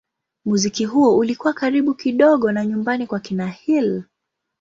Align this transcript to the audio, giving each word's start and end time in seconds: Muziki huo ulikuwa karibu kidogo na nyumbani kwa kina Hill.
Muziki 0.45 0.85
huo 0.85 1.17
ulikuwa 1.17 1.53
karibu 1.53 1.93
kidogo 1.93 2.51
na 2.51 2.65
nyumbani 2.65 3.07
kwa 3.07 3.19
kina 3.19 3.47
Hill. 3.47 4.03